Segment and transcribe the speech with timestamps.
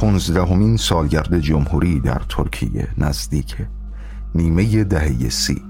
[0.00, 3.68] پونزدهمین سالگرد جمهوری در ترکیه نزدیکه
[4.34, 5.62] نیمه دهه سی.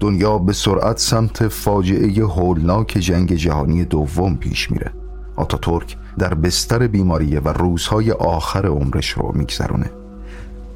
[0.00, 4.90] دنیا به سرعت سمت فاجعه هولناک جنگ جهانی دوم پیش میره.
[5.36, 9.90] آتاتورک در بستر بیماریه و روزهای آخر عمرش رو میگذرونه.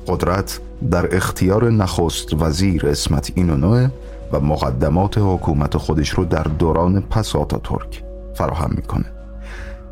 [0.06, 3.90] قدرت در اختیار نخست وزیر اسمت اینونوه
[4.32, 9.13] و مقدمات حکومت خودش رو در دوران پس آتاتورک فراهم می‌کنه.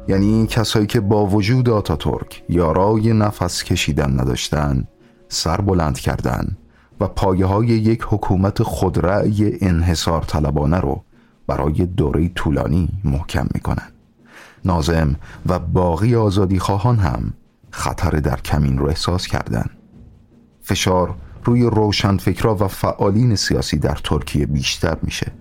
[0.08, 4.86] یعنی کسایی که با وجود آتاتورک یارای نفس کشیدن نداشتن
[5.28, 6.56] سر بلند کردن
[7.00, 11.04] و پایه های یک حکومت خودرأی انحصار طلبانه رو
[11.46, 13.92] برای دوره طولانی محکم می‌کنن
[14.64, 17.32] نازم و باقی آزادی خواهان هم
[17.70, 19.70] خطر در کمین رو احساس کردند.
[20.62, 25.32] فشار روی روشنفکرا و فعالین سیاسی در ترکیه بیشتر میشه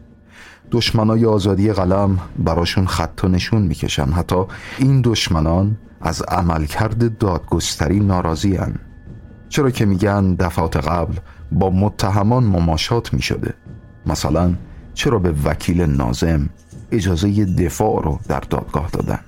[0.72, 4.12] دشمنای آزادی قلم براشون خط و نشون می‌کشن.
[4.12, 4.44] حتی
[4.78, 8.76] این دشمنان از عملکرد دادگستری ناراضی هن.
[9.50, 11.18] چرا که میگن دفعات قبل
[11.52, 13.54] با متهمان مماشات می‌شده.
[14.06, 14.54] مثلا
[14.94, 16.50] چرا به وکیل نازم
[16.92, 19.20] اجازه دفاع رو در دادگاه دادن؟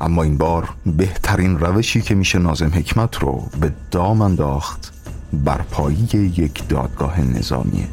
[0.00, 4.92] اما این بار بهترین روشی که میشه نازم حکمت رو به دام انداخت
[5.32, 7.88] برپایی یک دادگاه نظامیه.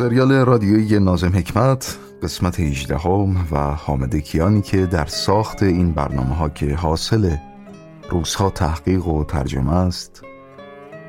[0.00, 6.34] سریال رادیویی نازم حکمت قسمت 18 هم و حامد کیانی که در ساخت این برنامه
[6.34, 7.36] ها که حاصل
[8.10, 10.22] روزها تحقیق و ترجمه است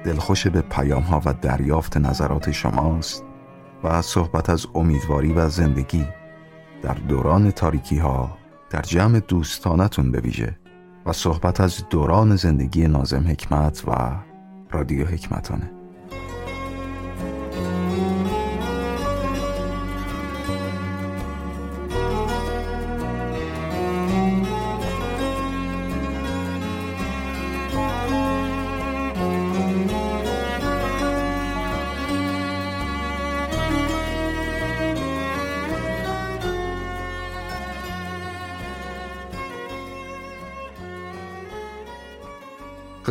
[0.05, 3.23] دلخوش به پیام ها و دریافت نظرات شماست
[3.83, 6.05] و صحبت از امیدواری و زندگی
[6.81, 8.37] در دوران تاریکی ها
[8.69, 10.59] در جمع دوستانتون بویژه
[11.05, 13.91] و صحبت از دوران زندگی نازم حکمت و
[14.71, 15.80] رادیو حکمتانه.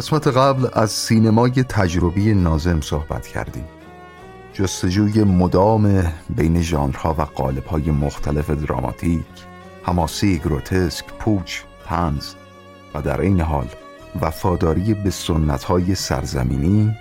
[0.00, 3.64] قسمت قبل از سینمای تجربی نازم صحبت کردیم.
[4.52, 9.24] جستجوی مدام بین ژانرها و قالب‌های مختلف دراماتیک
[9.82, 12.34] حماسی گروتسک پوچ تنز
[12.94, 13.66] و در این حال
[14.20, 16.94] وفاداری به سنتهای سرزمینی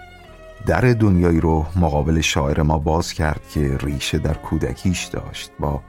[0.66, 5.82] در دنیایی رو مقابل شاعر ما باز کرد که ریشه در کودکیش داشت با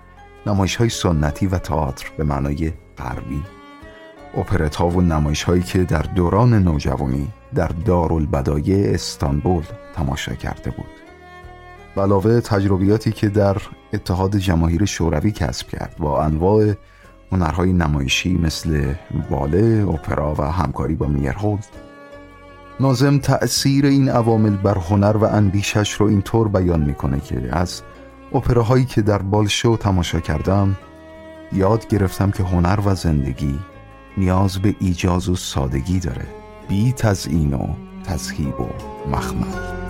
[0.47, 3.60] نمایش های سنتی و تئاتر به معنای غربی.
[4.37, 9.65] اپرت و نمایش هایی که در دوران نوجوانی در دارالبدایع استانبول
[9.95, 10.87] تماشا کرده بود.
[11.97, 13.57] علاوه تجربیاتی که در
[13.93, 16.73] اتحاد جماهیر شوروی کسب کرد با انواع
[17.33, 18.95] هنرهای نمایشی مثل
[19.31, 21.67] باله، اپرا و همکاری با میرهولد.
[22.81, 27.83] نازم تأثیر این عوامل بر هنر و اندیشش رو اینطور بیان می‌کنه که از
[28.35, 30.77] اپراهایی که در بالشو تماشا کردم
[31.53, 33.59] یاد گرفتم که هنر و زندگی
[34.17, 36.27] نیاز به ایجاز و سادگی داره.
[36.69, 38.69] بی تزئین و تزهیب و
[39.11, 39.81] مخمل.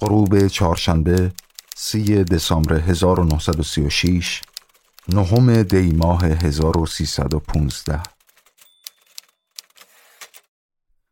[0.00, 1.32] غروب چهارشنبه
[1.76, 4.42] سی دسامبر 1936
[5.08, 8.15] نهم دی ماه 1315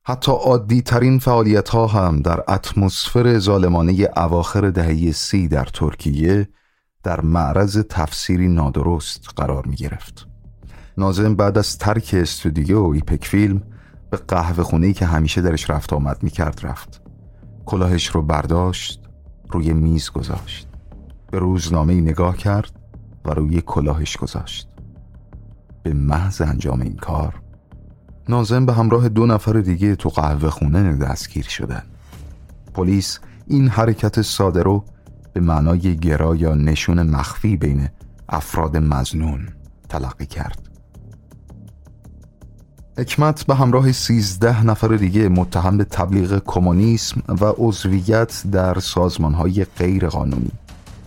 [0.07, 6.49] حتی عادی ترین فعالیت ها هم در اتمسفر ظالمانه اواخر دهه سی در ترکیه
[7.03, 10.27] در معرض تفسیری نادرست قرار می گرفت.
[10.99, 13.63] نازم بعد از ترک استودیو ایپک فیلم
[14.11, 17.03] به قهوه خونه که همیشه درش رفت آمد می کرد رفت.
[17.67, 19.01] کلاهش رو برداشت
[19.51, 20.69] روی میز گذاشت.
[21.31, 22.73] به روزنامه نگاه کرد
[23.25, 24.69] و روی کلاهش گذاشت.
[25.83, 27.44] به محض انجام این کار
[28.29, 31.83] نازم به همراه دو نفر دیگه تو قهوه خونه دستگیر شدن
[32.75, 34.85] پلیس این حرکت ساده رو
[35.33, 37.89] به معنای گرا یا نشون مخفی بین
[38.29, 39.49] افراد مزنون
[39.89, 40.69] تلقی کرد.
[42.99, 50.09] حکمت به همراه سیزده نفر دیگه متهم به تبلیغ کمونیسم و عضویت در سازمانهای غیر
[50.09, 50.53] قانونی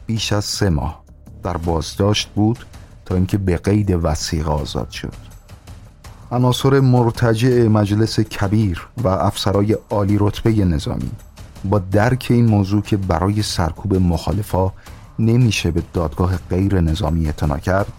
[0.05, 1.03] بیش از سه ماه
[1.43, 2.65] در بازداشت بود
[3.05, 5.36] تا اینکه به قید وسیقه آزاد شد.
[6.31, 11.11] عناصر مرتجع مجلس کبیر و افسرای عالی رتبه نظامی
[11.65, 14.71] با درک این موضوع که برای سرکوب مخالفا
[15.19, 17.93] نمیشه به دادگاه غیر نظامی اعتنا کرد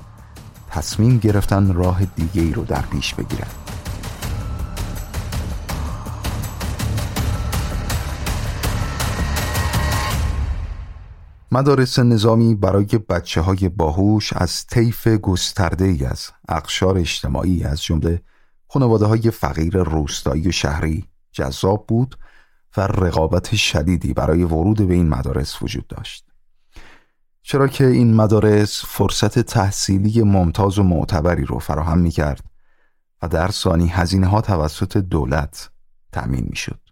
[0.70, 3.67] تصمیم گرفتن راه دیگه ای رو در پیش بگیرن.
[11.52, 18.22] مدارس نظامی برای بچه های باهوش از طیف گسترده ای از اقشار اجتماعی از جمله
[18.68, 22.18] خانواده های فقیر روستایی و شهری جذاب بود
[22.76, 26.24] و رقابت شدیدی برای ورود به این مدارس وجود داشت
[27.42, 32.44] چرا که این مدارس فرصت تحصیلی ممتاز و معتبری رو فراهم می کرد
[33.22, 35.70] و در ثانی هزینه ها توسط دولت
[36.12, 36.87] تأمین می شد.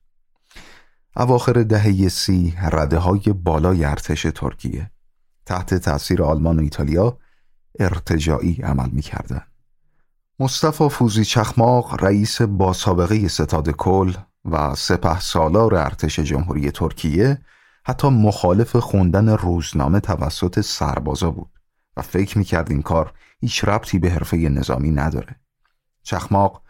[1.16, 4.90] اواخر دهه سی رده های بالای ارتش ترکیه
[5.46, 7.18] تحت تاثیر آلمان و ایتالیا
[7.78, 9.42] ارتجاعی عمل می کردن.
[10.40, 14.12] مصطفى فوزی چخماق رئیس با سابقه ستاد کل
[14.44, 17.38] و سپه سالار ارتش جمهوری ترکیه
[17.86, 21.50] حتی مخالف خوندن روزنامه توسط سربازا بود
[21.96, 25.36] و فکر می‌کرد این کار هیچ ربطی به حرفه نظامی نداره.
[26.02, 26.62] چخماق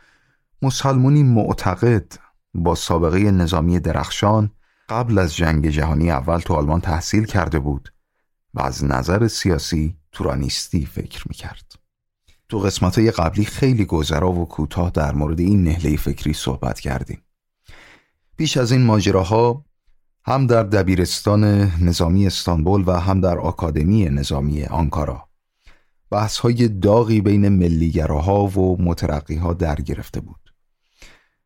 [0.62, 2.25] مسلمونی معتقد
[2.56, 4.50] با سابقه نظامی درخشان
[4.88, 7.92] قبل از جنگ جهانی اول تو آلمان تحصیل کرده بود
[8.54, 11.72] و از نظر سیاسی تورانیستی فکر می‌کرد.
[12.48, 17.22] تو قسمت قبلی خیلی گذرا و کوتاه در مورد این نهله فکری صحبت کردیم.
[18.36, 19.64] بیش از این ماجراها
[20.24, 21.44] هم در دبیرستان
[21.80, 25.28] نظامی استانبول و هم در آکادمی نظامی آنکارا
[26.10, 30.45] بحث های داغی بین ملیگراها و مترقیها در گرفته بود.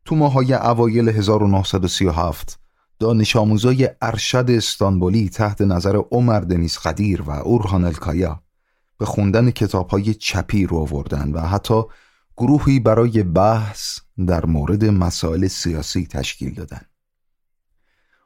[0.05, 2.58] تو ماهای اوایل 1937
[2.99, 8.43] دانش آموزای ارشد استانبولی تحت نظر عمر دنیس قدیر و اورهان الکایا
[8.99, 11.82] به خوندن کتاب های چپی رو آوردن و حتی
[12.37, 16.81] گروهی برای بحث در مورد مسائل سیاسی تشکیل دادن.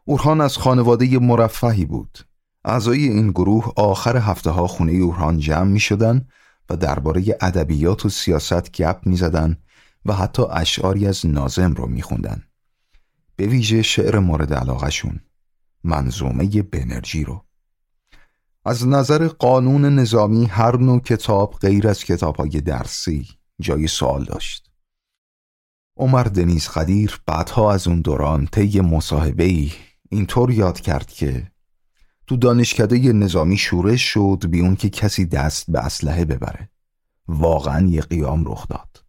[0.05, 2.19] اورهان از خانواده مرفهی بود.
[2.65, 6.29] اعضای این گروه آخر هفته ها خونه اورهان جمع می شدن
[6.71, 9.57] و درباره ادبیات و سیاست گپ می زدن
[10.07, 12.43] و حتی اشعاری از نازم رو می خوندن.
[13.37, 15.21] به ویژه شعر مورد علاقشون
[15.85, 17.45] منظومه بنرژی رو.
[18.65, 23.29] از نظر قانون نظامی هر نوع کتاب غیر از کتاب های درسی
[23.61, 24.71] جای سوال داشت.
[25.97, 29.73] عمر دنیز قدیر بعدها از اون دوران طی مصاحبه ای
[30.11, 31.51] اینطور یاد کرد که
[32.27, 36.71] تو دانشکده نظامی شورش شد بی اون که کسی دست به اسلحه ببره.
[37.29, 39.04] واقعا یه قیام رخ داد.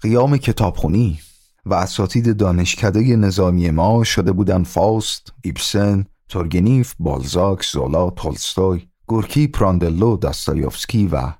[0.00, 1.20] قیام کتابخونی
[1.66, 10.16] و اساتید دانشکده نظامی ما شده بودن فاست، ایبسن، تورگنیف، بالزاک، زولا، تولستوی، گورکی، پراندلو،
[10.16, 11.32] داستایوفسکی و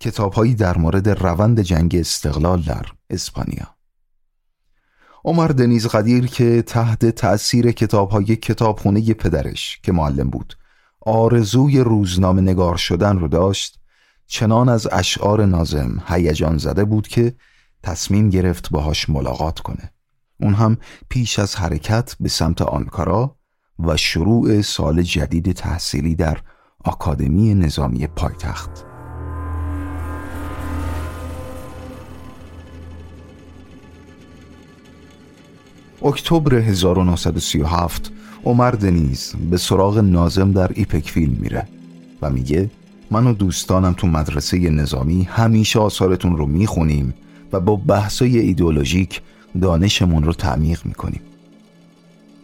[0.00, 3.76] کتابهایی در مورد روند جنگ استقلال در اسپانیا.
[5.24, 10.54] عمر دنیز قدیر که تحت تأثیر کتابهای کتابخونه پدرش که معلم بود
[11.00, 13.80] آرزوی روزنامه نگار شدن رو داشت
[14.26, 17.34] چنان از اشعار نازم هیجان زده بود که
[17.86, 19.90] تصمیم گرفت باهاش ملاقات کنه.
[20.40, 20.76] اون هم
[21.08, 23.36] پیش از حرکت به سمت آنکارا
[23.78, 26.38] و شروع سال جدید تحصیلی در
[26.84, 28.70] آکادمی نظامی پایتخت.
[36.02, 38.12] اکتبر 1937
[38.44, 41.68] عمر دنیز به سراغ نازم در ایپکفیل میره
[42.22, 42.70] و میگه
[43.10, 47.14] من و دوستانم تو مدرسه نظامی همیشه آثارتون رو می‌خونیم
[47.52, 49.20] و با بحثای ایدئولوژیک
[49.60, 51.20] دانشمون رو تعمیق می‌کنیم.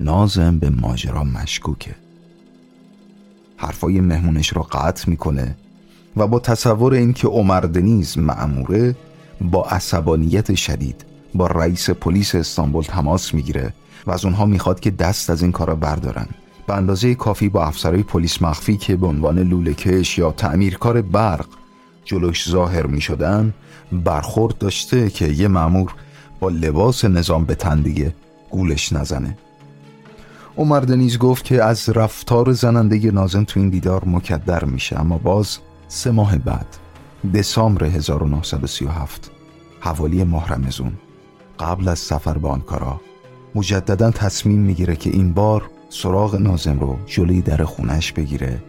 [0.01, 1.95] نازم به ماجرا مشکوکه.
[3.57, 5.57] حرفای مهمونش رو قطع می‌کنه
[6.17, 8.97] و با تصور اینکه عمر دنیز معموره
[9.41, 11.05] با عصبانیت شدید
[11.35, 13.75] با رئیس پلیس استانبول تماس می‌گیره
[14.07, 16.27] و از اونها می‌خواد که دست از این کارا بردارن.
[16.67, 21.47] به اندازه کافی با افسرهای پلیس مخفی که به عنوان لولکش یا تعمیرکار برق
[22.05, 23.55] جلوش ظاهر می شدن
[23.93, 25.95] برخورد داشته که یه معمور
[26.41, 28.15] با لباس نظام به تن دیگه
[28.51, 29.37] گولش نزنه.
[30.57, 35.59] عمر دنیز گفت که از رفتار زننده نازم تو این دیدار مکدر میشه اما باز
[35.89, 36.67] سه ماه بعد
[37.35, 39.31] دسامبر 1937
[39.81, 40.93] حوالی ماه رمزون
[41.59, 43.01] قبل از سفر به آنکارا
[43.55, 48.63] مجددا تصمیم می‌گیره که این بار سراغ نازم رو جلوی در خونش بگیره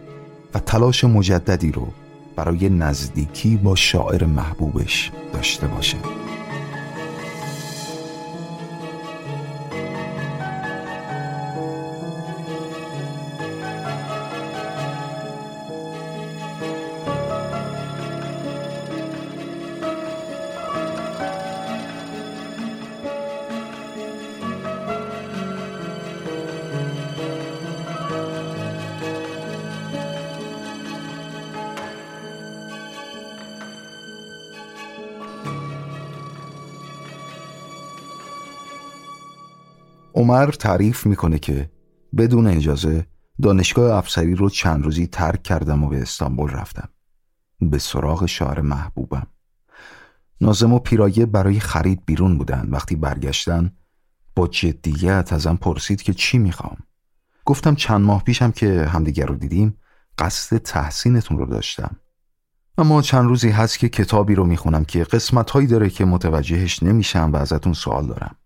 [0.54, 1.88] و تلاش مجددی رو
[2.36, 5.96] برای نزدیکی با شاعر محبوبش داشته باشه.
[40.34, 41.70] عمر تعریف می‌کنه که
[42.16, 43.06] بدون اجازه
[43.42, 46.88] دانشگاه افسری رو چند روزی ترک کردم و به استانبول رفتم.
[47.60, 49.26] به سراغ شعر محبوبم.
[50.40, 52.68] نازم و پیرایه برای خرید بیرون بودن.
[52.70, 53.72] وقتی برگشتن
[54.36, 56.76] با جدیت ازم پرسید که چی می‌خوام.
[57.44, 59.76] گفتم چند ماه پیشم که همدیگر رو دیدیم
[60.18, 61.96] قصد تحسینتون رو داشتم.
[62.78, 67.30] اما چند روزی هست که کتابی رو می‌خونم که قسمت هایی داره که متوجهش نمیشم
[67.32, 68.36] و ازتون سوال دارم.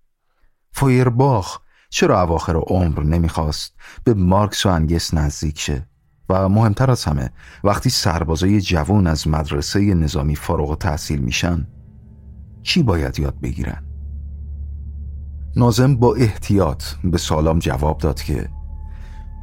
[0.73, 5.88] فویرباخ چرا اواخر عمر نمی‌خواست به مارکس و انگس نزدیک شه؟
[6.28, 7.30] و مهمتر از همه
[7.64, 11.66] وقتی سربازای جوان از مدرسه نظامی فارغ تحصیل میشن
[12.62, 13.85] چی باید یاد بگیرن؟
[15.57, 18.49] نازم با احتیاط به سالام جواب داد که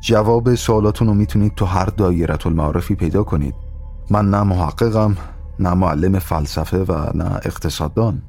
[0.02, 3.56] جواب سوالاتون رو می‌تونید تو هر دایرت المعارفی پیدا کنید.
[4.10, 5.18] من نه محققم
[5.60, 8.22] نه معلم فلسفه و نه اقتصاددان.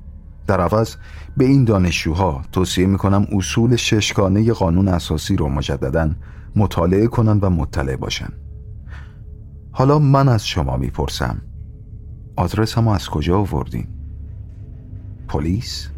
[0.47, 0.97] در عوض
[1.37, 6.11] به این دانشجوها توصیه می‌کنم اصول ششگانه قانون اساسی رو مجددا
[6.57, 8.29] مطالعه کنن و مطلع باشن
[9.73, 11.43] حالا من از شما می‌پرسم
[12.37, 13.87] آدرسمو از کجا آوردین؟
[15.29, 15.88] پلیس؟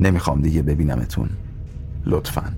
[0.00, 1.28] نمی‌خوام دیگه ببینمتون
[2.06, 2.52] لطفاً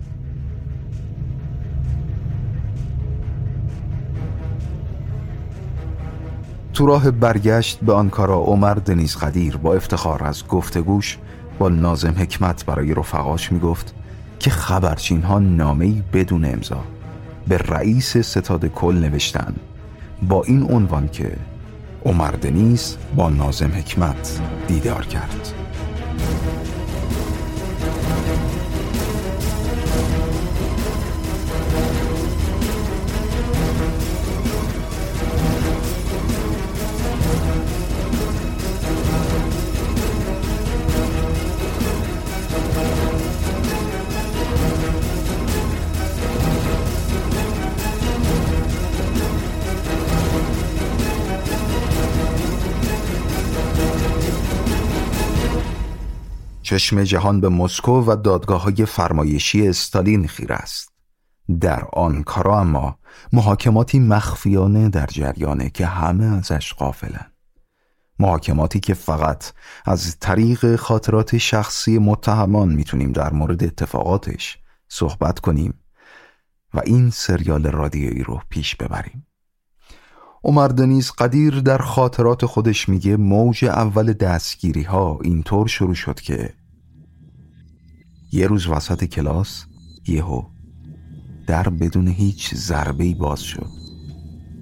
[6.77, 11.19] تو راه برگشت به آنکارا عمر دنیز قدیر با افتخار از گفتگوش
[11.59, 13.95] با نازم حکمت برای رفقاش می‌گفت
[14.39, 16.85] که خبرچین ها نامه‌ای بدون امضا
[17.49, 19.55] به رئیس ستاد کل نوشتن
[20.29, 21.37] با این عنوان که
[22.05, 25.53] عمر دنیز با نازم حکمت دیدار کرد.
[56.77, 60.93] چشم جهان به مسکو و دادگاه های فرمایشی استالین خیر است.
[61.61, 62.99] در آنکارا اما
[63.33, 67.27] محاکماتی مخفیانه در جریانه که همه ازش قافلن
[68.19, 69.53] محاکماتی که فقط
[69.85, 75.75] از طریق خاطرات شخصی متهمان می‌تونیم در مورد اتفاقاتش صحبت کنیم
[76.75, 79.27] و این سریال رادیویی رو پیش ببریم.
[80.45, 86.55] عمر دنیز قدیر در خاطرات خودش میگه موج اول دستگیری ها اینطور شروع شد که
[88.37, 89.65] یه روز وسط کلاس
[90.07, 90.43] یهو
[91.47, 93.67] در بدون هیچ ضربه باز شد.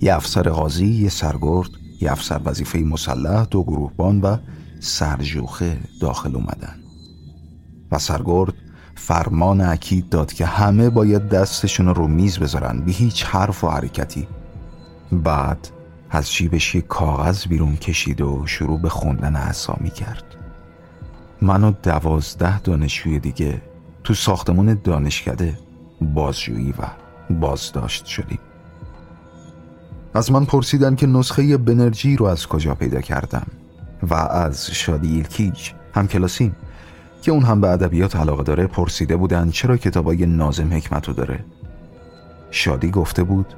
[0.01, 4.37] یه افسر قاضی یه سرگرد یه افسر وظیفه مسلح دو گروهبان و
[4.81, 6.77] سرجوخه داخل اومدن.
[7.93, 8.55] و سرگرد
[8.95, 14.29] فرمان اکید داد که همه باید دستشون رو میز بذارن به هیچ حرف و حرکتی.
[15.13, 15.69] بعد
[16.11, 20.44] از جیبش یک کاغذ بیرون کشید و شروع به خوندن اسامی کرد
[21.45, 23.63] من و دوازده دانشجوی دیگه
[24.05, 25.59] تو ساختمون دانشکده
[26.01, 26.83] بازجویی و
[27.35, 28.39] بازداشت شدیم.
[30.15, 33.47] از من پرسیدن که نسخه بنرژی رو از کجا پیدا کردم
[34.03, 36.57] و از شادی ایلکیج هم کلاسیم
[37.23, 41.45] که اون هم به ادبیات علاقه داره پرسیده بودن چرا کتابای نازم حکمتو داره.
[42.51, 43.55] شادی گفته بود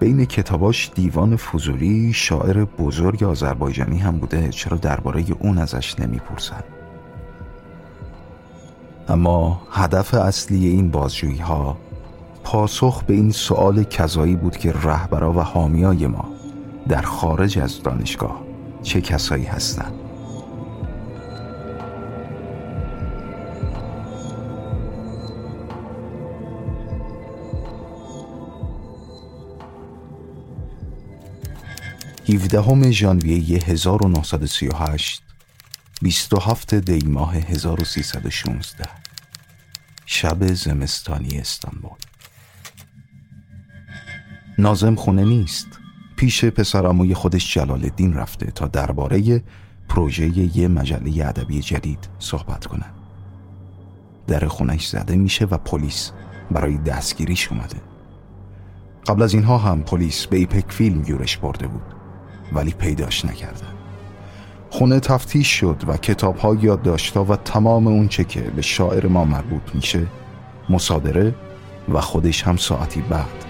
[0.00, 6.62] بین کتاباش دیوان فضولی شاعر بزرگ آذربایجانی هم بوده چرا درباره اون ازش نمی‌پرسن؟
[9.08, 11.76] اما هدف اصلی این بازجویی ها
[12.44, 16.24] پاسخ به این سوال کذایی بود که رهبرا و حامیای ما
[16.88, 18.40] در خارج از دانشگاه
[18.82, 19.94] چه کسایی هستند.
[32.28, 35.22] 17 ژانویه 1938
[36.02, 38.84] 27 دی ماه 1316
[40.06, 41.98] شب زمستانی استانبول.
[44.58, 45.66] نازم خونه نیست.
[46.16, 49.42] پیش پسراموی خودش جلال الدین رفته تا درباره
[49.88, 52.92] پروژه یه مجله ادبی جدید صحبت کنن
[54.26, 56.12] در خونش زده میشه و پلیس
[56.50, 57.80] برای دستگیریش اومده.
[59.06, 61.94] قبل از اینها هم پلیس به ایپک فیلم یورش برده بود
[62.52, 63.81] ولی پیداش نکردن
[64.72, 69.24] خونه تفتیش شد و کتاب ها یادداشتها و تمام اون چه که به شاعر ما
[69.24, 70.06] مربوط میشه
[70.68, 71.34] مصادره
[71.88, 73.44] و خودش هم ساعتی بعد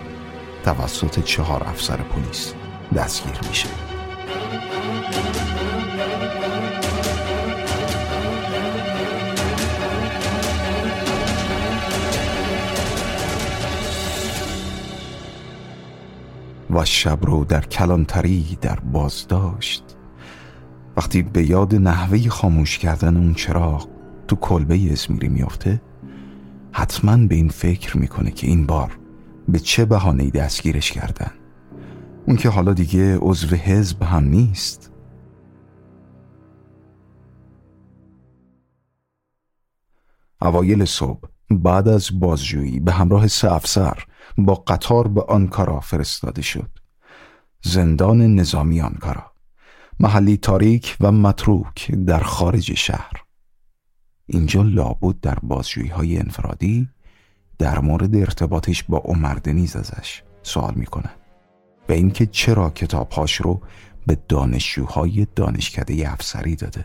[0.64, 2.54] توسط چهار افسر پلیس
[2.96, 3.68] دستگیر میشه.
[16.70, 19.91] و شب رو در کلانتری در بازداشت.
[20.96, 23.88] وقتی به یاد نحوه خاموش کردن اون چراغ
[24.28, 25.82] تو کلبه اسمیری میافته
[26.72, 28.98] حتما به این فکر می‌کنه که این بار
[29.48, 31.30] به چه بهانه‌ای دستگیرش کردن.
[32.26, 34.92] اون که حالا دیگه عضو حزب هم نیست.
[40.42, 44.04] اوایل صبح بعد از بازجویی به همراه سه افسر
[44.38, 46.70] با قطار به آنکارا فرستاده شد.
[47.62, 49.31] زندان نظامی آنکارا.
[50.00, 53.22] محلی تاریک و متروک در خارج شهر.
[54.26, 56.88] اینجا لابد در بازجویی های انفرادی
[57.58, 61.10] در مورد ارتباطش با عمر دنیز ازش سوال می‌کنن
[61.88, 63.60] و اینکه چرا کتابهاش رو
[64.06, 66.84] به دانشجوهای دانشکده افسری داده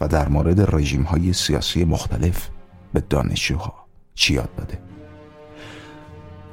[0.00, 2.48] و در مورد رژیم های سیاسی مختلف
[2.92, 4.78] به دانشجوها چی یاد داده؟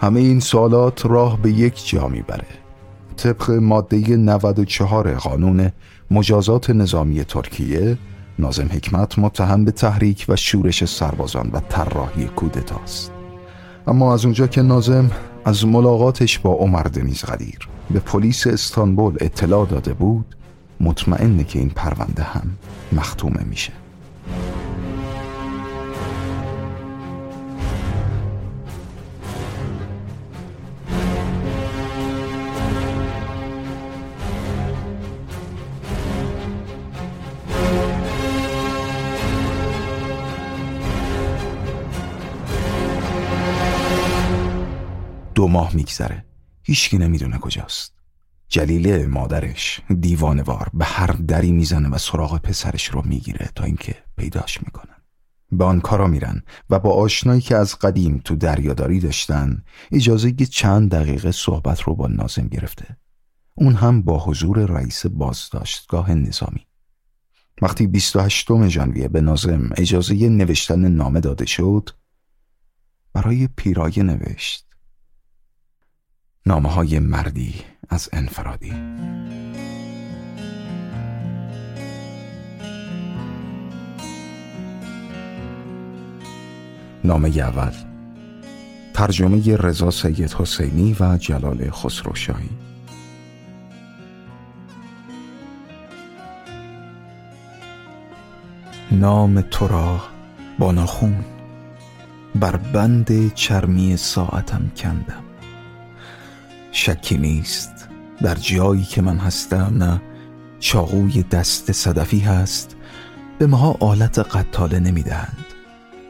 [0.01, 2.48] همه این سوالات راه به یک جا می‌بره.
[3.17, 5.72] طبق ماده 94 قانون
[6.13, 7.98] مجازات نظامی ترکیه
[8.39, 13.12] نازم حکمت متهم به تحریک و شورش سربازان و طراحی کودتاست.
[13.88, 15.12] اما از اونجا که نازم
[15.46, 20.36] از ملاقاتش با عمر دنیز غدیر به پلیس استانبول اطلاع داده بود
[20.82, 22.58] مطمئنه که این پرونده هم
[22.91, 23.83] مختومه میشه.
[45.43, 46.25] دو ماه میگذره.
[46.63, 47.93] هیچکی نمی‌دونه کجاست.
[48.49, 54.63] جلیله مادرش دیوانوار به هر دری می‌زنه و سراغ پسرش رو می‌گیره تا اینکه پیداش
[54.63, 54.95] می‌کنن.
[55.51, 60.91] به آن کارا میرن و با آشنایی که از قدیم تو دریاداری داشتن اجازه چند
[60.91, 62.97] دقیقه صحبت رو با نازم گرفته.
[63.56, 66.67] اون هم با حضور رئیس بازداشتگاه نظامی.
[67.62, 71.89] وقتی 28 ژانویه به نازم اجازه نوشتن نامه داده شد
[73.13, 74.72] برای پیرایه نوشت.
[76.45, 77.56] نامه های مردی
[77.89, 78.73] از انفرادی.
[87.03, 87.71] نامه اول.
[88.93, 92.49] ترجمه رضا سید حسینی و جلال خسروشاهی.
[98.91, 100.01] نام تو را
[100.60, 101.25] با ناخون.
[102.36, 105.22] بر بند چرمی ساعتم کندم.
[106.73, 107.89] شکی نیست.
[108.21, 110.01] در جایی که من هستم نه
[110.59, 112.75] چاقوی دست صدفی هست.
[113.39, 115.45] به ماها آلت قتاله نمی‌دهند.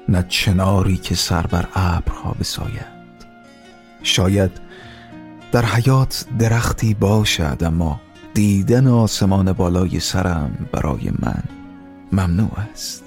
[0.09, 2.93] نه چناری که سر بر ابرها بساید.
[4.03, 4.51] شاید
[5.51, 8.01] در حیات درختی باشد اما
[8.33, 11.43] دیدن آسمان بالای سرم برای من
[12.11, 13.02] ممنوع است.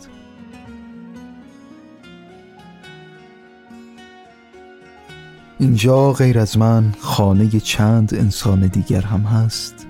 [5.58, 9.86] اینجا غیر از من خانه چند انسان دیگر هم هست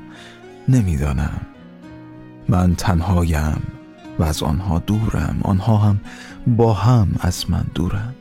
[0.69, 1.41] نمی‌دانم.
[2.49, 3.63] من تنهایم
[4.19, 6.01] و از آنها دورم آنها هم
[6.47, 8.15] با هم از من دورند.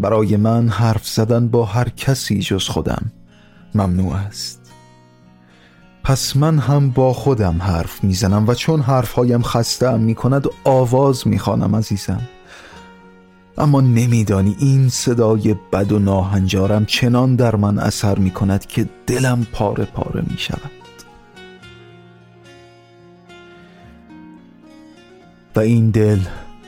[0.00, 3.12] برای من حرف زدن با هر کسی جز خودم
[3.74, 4.72] ممنوع است.
[6.04, 11.76] پس من هم با خودم حرف می‌زنم و چون حرفهایم خسته می کند آواز می‌خوانم
[11.76, 12.20] عزیزم.
[13.58, 19.46] اما نمیدانی این صدای بد و ناهنجارم چنان در من اثر می کند که دلم
[19.52, 20.70] پاره پاره می شود
[25.56, 26.18] و این دل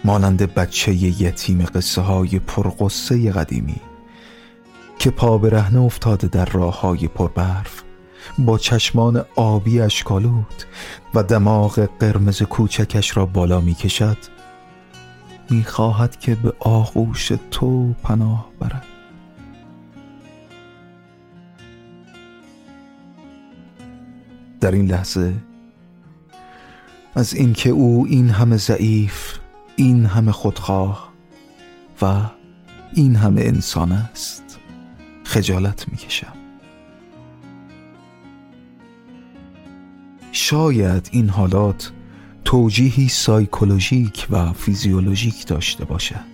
[0.05, 3.81] مانند بچه یتیم قصه های پرقصه قدیمی
[4.99, 7.83] که پا به افتاده در راه های پربرف
[8.39, 10.65] با چشمان آبی اشکالود
[11.15, 14.17] و دماغ قرمز کوچکش را بالا می کشد
[15.51, 18.87] می‌خواهد که به آغوش تو پناه برد.
[24.61, 25.35] در این لحظه
[27.15, 29.39] از اینکه او این همه ضعیف
[29.77, 31.13] این همه خودخواه
[32.03, 32.21] و
[32.95, 34.59] این همه انسان است
[35.25, 36.33] خجالت می‌کشم.
[40.33, 41.93] شاید این حالات
[42.45, 46.33] توجیهی سایکولوژیک و فیزیولوژیک داشته باشد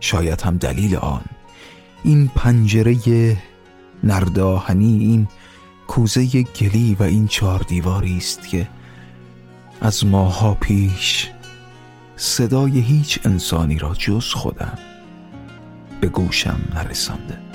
[0.00, 1.24] شاید هم دلیل آن
[2.04, 3.36] این پنجره
[4.04, 5.28] نرداهنی این
[5.86, 8.68] کوزه گلی و این چهار دیواری است که
[9.80, 11.30] از ماها پیش
[12.16, 14.78] صدای هیچ انسانی را جز خودم
[16.00, 17.51] به گوشم نرسانده.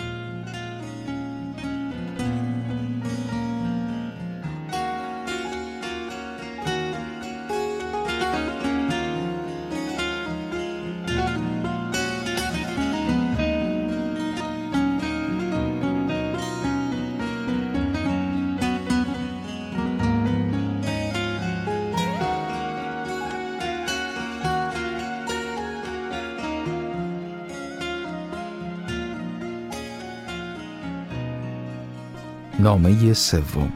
[32.68, 33.74] نامه سوم.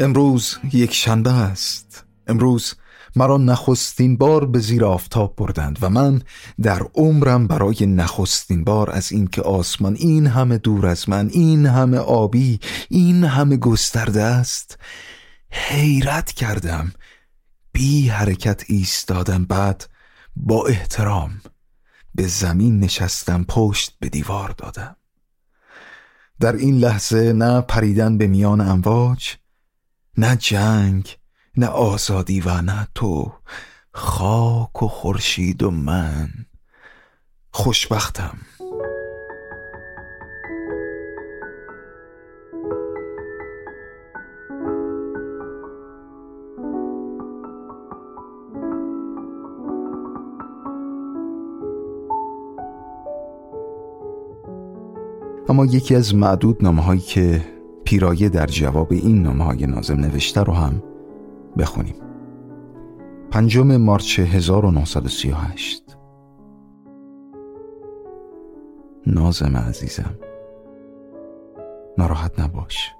[0.00, 2.04] امروز یک شنبه است.
[2.26, 2.74] امروز
[3.16, 6.22] مرا نخستین بار به زیر آفتاب بردند و من
[6.62, 11.98] در عمرم برای نخستین بار از اینکه آسمان این همه دور از من این همه
[11.98, 14.78] آبی این همه گسترده است
[15.50, 16.92] حیرت کردم.
[17.72, 19.88] بی حرکت ایستادم بعد
[20.36, 21.40] با احترام
[22.14, 24.96] به زمین نشستم پشت به دیوار دادم.
[26.40, 29.36] در این لحظه نه پریدن به میان امواج
[30.18, 31.18] نه جنگ
[31.56, 33.32] نه آزادی و نه تو.
[33.92, 36.30] خاک و خورشید و من.
[37.50, 38.38] خوشبختم.
[55.56, 57.44] اما یکی از معدود نامه هایی که
[57.84, 60.82] پیرایه در جواب این نامه های نازم نوشته رو هم
[61.58, 61.94] بخونیم.
[63.30, 65.96] پنجم مارچ 1938
[69.06, 70.18] نازم عزیزم
[71.98, 72.92] ناراحت نباش.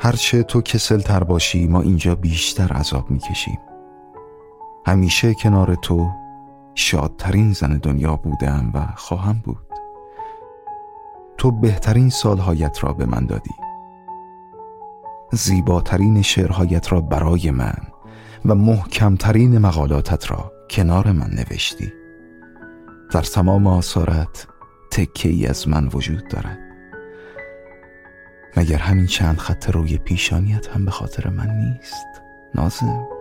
[0.00, 3.58] هرچه تو کسل تر باشی ما اینجا بیشتر عذاب می‌کشیم.
[4.86, 6.10] همیشه کنار تو
[6.74, 9.65] شادترین زن دنیا بودم و خواهم بود.
[11.38, 13.50] تو بهترین سالهایت را به من دادی.
[15.32, 17.78] زیباترین شعرهایت را برای من
[18.44, 21.92] و محکمترین مقالاتت را کنار من نوشتی.
[23.10, 24.46] در تمام آثارت
[24.90, 26.58] تکه ای از من وجود دارد.
[28.56, 32.06] مگر همین چند خط روی پیشانیت هم به خاطر من نیست؟
[32.54, 33.15] نازم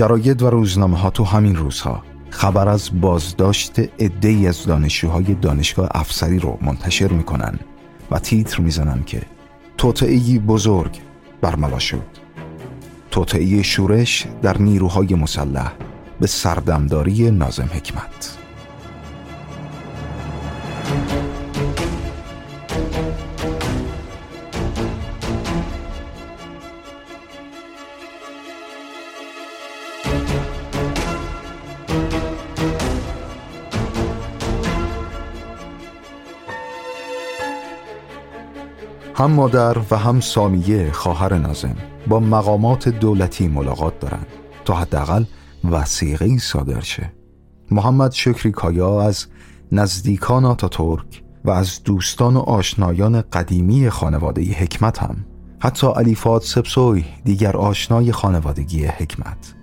[0.00, 6.38] جراید و روزنامه ها تو همین روزها خبر از بازداشت عدهای از دانشجوهای دانشگاه افسری
[6.38, 7.58] رو منتشر می‌کنن
[8.10, 9.22] و تیتر می‌زنن که
[9.78, 10.98] توطعه بزرگ
[11.40, 12.02] برملا شد.
[13.10, 15.72] توطعه شورش در نیروهای مسلح
[16.20, 18.39] به سردمداری نازم حکمت.
[39.20, 41.76] هم مادر و هم سامیه خواهر نازم
[42.08, 44.26] با مقامات دولتی ملاقات دارند
[44.64, 45.24] تا حداقل
[45.70, 47.12] وسیقه صادر شه.
[47.70, 49.26] محمد شکری کایا از
[49.72, 55.16] نزدیکان آتاتورک و از دوستان و آشنایان قدیمی خانواده حکمت هم
[55.58, 59.54] حتی علیفات سبسوی دیگر آشنای خانوادگی حکمت.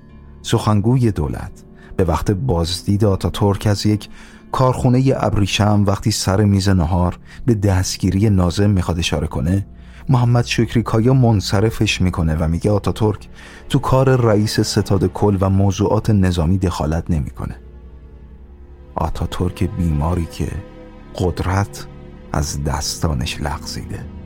[0.42, 1.64] سخنگوی دولت
[1.96, 4.10] به وقت بازدید آتاتورک از یک
[4.52, 9.68] کارخونه ابریشم وقتی سر میز نهار به دستگیری نازم می‌خواد اشاره کنه
[10.10, 13.30] محمد شکری کایا منصرفش می‌کنه و میگه آتاتورک
[13.70, 17.56] تو کار رئیس ستاد کل و موضوعات نظامی دخالت نمی‌کنه.
[18.96, 20.48] آتاتورک بیماری که
[21.16, 21.88] قدرت
[22.34, 24.17] از دستانش لغزیده.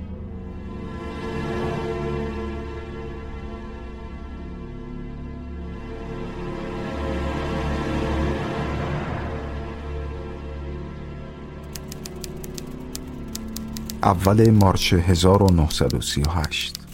[14.03, 16.87] اول مارچ 1938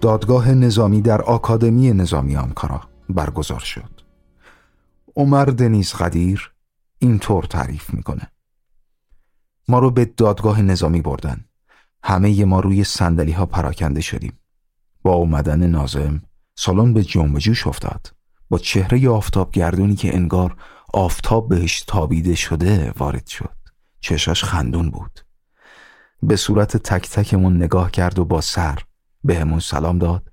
[0.00, 3.90] دادگاه نظامی در آکادمی نظامی آنکارا برگزار شد.
[5.16, 6.52] عمر دنیز قدیر
[6.98, 8.30] اینطور تعریف می‌کنه.
[9.68, 11.44] ما رو به دادگاه نظامی بردن.
[12.02, 14.38] همه ما روی سندلی ها پراکنده شدیم.
[15.02, 16.22] با اومدن نازم
[16.54, 18.14] سالن به جنب جوش افتاد.
[18.48, 20.56] با چهره آفتاب گردونی که انگار
[20.94, 23.59] آفتاب بهش تابیده شده وارد شد.
[24.00, 25.20] چشاش خندون بود.
[26.22, 28.78] به صورت تک تکمون نگاه کرد و با سر
[29.24, 30.32] بهمون سلام داد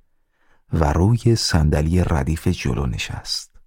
[0.73, 3.58] و روی صندلی ردیف جلو نشست.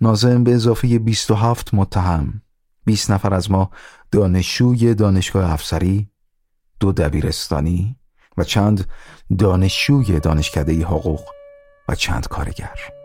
[0.00, 2.42] نازم به اضافه 27 متهم
[2.84, 3.70] 20 نفر از ما
[4.12, 6.10] دانشجوی دانشگاه افسری
[6.80, 7.96] دو دبیرستانی
[8.36, 8.86] و چند
[9.38, 11.24] دانشجوی دانشکده حقوق
[11.88, 12.97] و چند کارگر.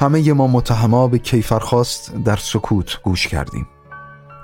[0.00, 3.66] همه ما متهما به کیفرخواست در سکوت گوش کردیم.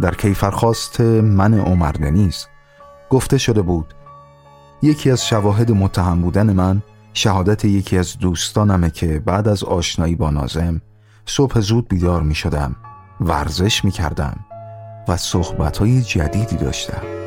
[0.01, 2.47] در کیفرخواست من عمر دنیز
[3.11, 3.95] گفته شده بود
[4.83, 6.83] یکی از شواهد متهم بودن من
[7.15, 10.81] شهادت یکی از دوستانمه که بعد از آشنایی با نازم
[11.27, 12.77] صبح زود بیدار می شدم
[13.21, 14.37] ورزش می کردم
[15.09, 17.22] و صحبت جدیدی داشتم.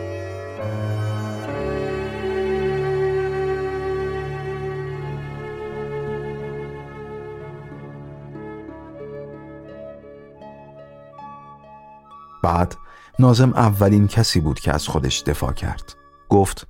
[12.46, 12.76] بعد
[13.20, 15.96] نازم اولین کسی بود که از خودش دفاع کرد.
[16.30, 16.68] گفت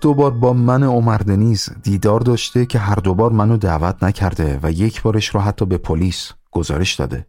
[0.00, 4.70] دو بار با من عمر دنیز دیدار داشته که هر دوبار منو دعوت نکرده و
[4.70, 7.26] یک بارش رو حتی به پلیس گزارش داده.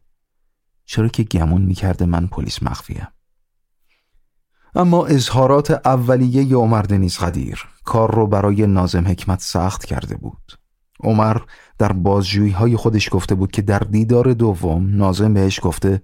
[0.86, 3.08] چرا که گمون می‌کرده من پلیس مخفیم
[4.76, 10.60] اما اظهارات اولیه عمر دنیز قدیر کار رو برای نازم حکمت سخت کرده بود.
[11.04, 11.38] عمر
[11.78, 16.02] در بازجویی های خودش گفته بود که در دیدار دوم نازم بهش گفته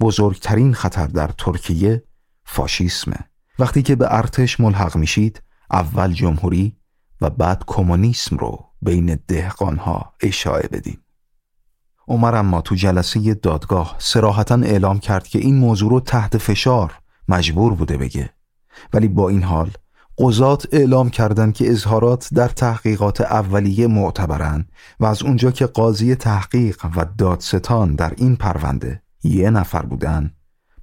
[0.00, 2.04] بزرگترین خطر در ترکیه
[2.44, 3.16] فاشیسمه.
[3.58, 6.76] وقتی که به ارتش ملحق میشید اول جمهوری
[7.20, 10.98] و بعد کمونیسم رو بین دهقانها اشاعه بدیم
[12.08, 17.74] عمر اما تو جلسه دادگاه سراحتا اعلام کرد که این موضوع رو تحت فشار مجبور
[17.74, 18.30] بوده بگه.
[18.92, 19.70] ولی با این حال
[20.18, 24.66] قضات اعلام کردند که اظهارات در تحقیقات اولیه معتبرن
[25.00, 30.30] و از اونجا که قاضی تحقیق و دادستان در این پرونده یه نفر بودن.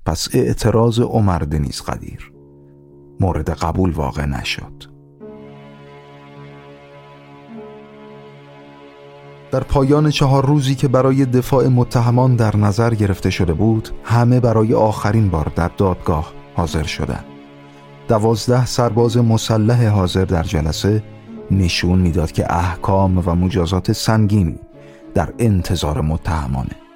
[0.06, 2.32] پس اعتراض عمر دنیز قدیر.
[3.20, 4.84] مورد قبول واقع نشد.
[9.52, 14.74] در پایان چهار روزی که برای دفاع متهمان در نظر گرفته شده بود همه برای
[14.74, 17.26] آخرین بار در دادگاه حاضر شدند.
[18.08, 21.04] دوازده سرباز مسلح حاضر در جلسه
[21.52, 24.60] نشون می‌داد که احکام و مجازات سنگینی
[25.14, 26.89] در انتظار متهمانه.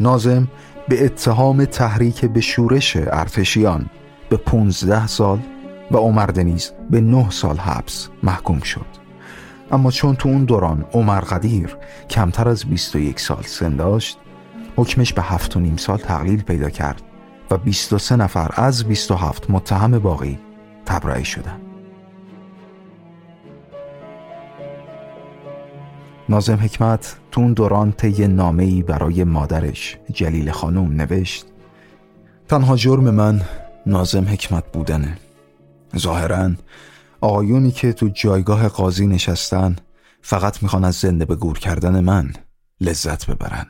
[0.00, 0.48] نازم
[0.88, 3.86] به اتهام تحریک به شورش ارتشیان
[4.28, 5.38] به 15 سال
[5.90, 8.86] و عمر دنیز به 9 سال حبس محکوم شد
[9.70, 11.76] اما چون تو اون دوران عمر قدیر
[12.10, 14.18] کمتر از 21 سال سن داشت
[14.76, 17.02] حکمش به 7 و نیم سال تقلیل پیدا کرد
[17.50, 20.38] و 23 نفر از 27 متهم باقی
[20.86, 21.67] تبرئه شدند.
[26.28, 31.46] نازم حکمت تو اون دوران طی نامه‌ای برای مادرش جلیل خانوم نوشت
[32.48, 33.40] تنها جرم من
[33.86, 35.18] نازم حکمت بودنه.
[35.96, 36.50] ظاهرا
[37.20, 39.76] آقایونی که تو جایگاه قاضی نشستن
[40.22, 42.32] فقط می‌خوان از زنده به گور کردن من
[42.80, 43.66] لذت ببرن.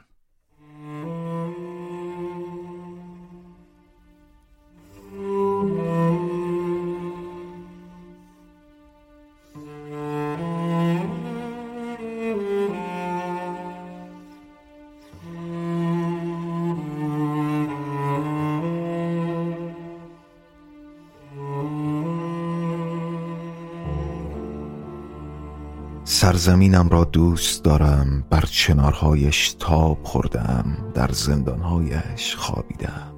[26.19, 33.13] سرزمینم را دوست دارم بر چنارهایش تاب خوردم در زندانهایش خوابیدم.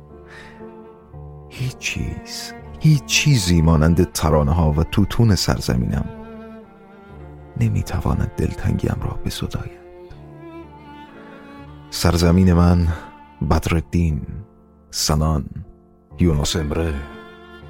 [1.49, 6.05] هیچ چیز هیچ چیزی مانند ترانه ها و توتون سرزمینم
[7.61, 9.81] نمی‌تواند دلتنگیم را بسداید
[11.91, 12.89] سرزمین من
[13.51, 14.23] بدردین
[14.91, 15.45] سنان
[16.19, 16.95] یونس امره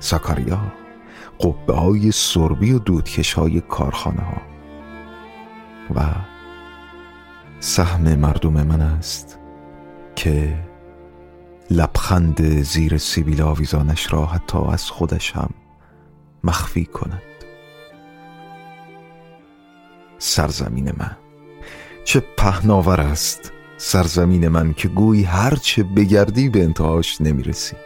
[0.01, 0.61] سکاریا
[1.41, 4.60] قبه های سربی و دودکش های کارخانه ها
[5.95, 6.01] و
[7.61, 9.39] سهم مردم من است
[10.17, 10.59] که
[11.71, 15.51] لبخند زیر سیبیل آویزانش را حتی از خودش هم
[16.45, 17.23] مخفی کند.
[20.19, 21.17] سرزمین من.
[22.05, 27.77] چه پهناور است سرزمین من که گویی هرچه بگردی به انتهاش نمی‌رسی.